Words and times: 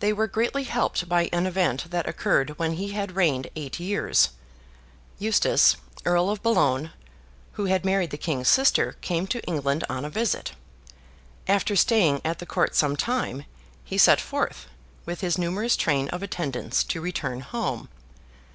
They 0.00 0.12
were 0.12 0.26
greatly 0.26 0.64
helped 0.64 1.08
by 1.08 1.30
an 1.32 1.46
event 1.46 1.86
that 1.90 2.06
occurred 2.06 2.58
when 2.58 2.74
he 2.74 2.88
had 2.90 3.16
reigned 3.16 3.48
eight 3.56 3.80
years. 3.80 4.28
Eustace, 5.18 5.76
Earl 6.04 6.28
of 6.28 6.42
Bologne, 6.42 6.90
who 7.52 7.64
had 7.64 7.82
married 7.82 8.10
the 8.10 8.18
King's 8.18 8.48
sister, 8.48 8.98
came 9.00 9.26
to 9.28 9.40
England 9.44 9.82
on 9.88 10.04
a 10.04 10.10
visit. 10.10 10.52
After 11.48 11.74
staying 11.74 12.20
at 12.22 12.38
the 12.38 12.44
court 12.44 12.74
some 12.74 12.96
time, 12.98 13.46
he 13.82 13.96
set 13.96 14.20
forth, 14.20 14.66
with 15.06 15.22
his 15.22 15.38
numerous 15.38 15.74
train 15.74 16.10
of 16.10 16.22
attendants, 16.22 16.84
to 16.84 17.00
return 17.00 17.40
home. 17.40 17.88